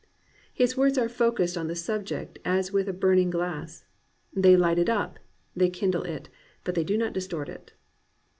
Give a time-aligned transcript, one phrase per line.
[0.51, 3.85] His words are focussed on the object as with a burning glass.
[4.33, 5.19] They light it up;
[5.55, 6.27] they kindle it;
[6.63, 7.73] but they do not distort it.